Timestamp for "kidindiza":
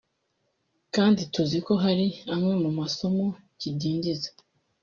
3.59-4.29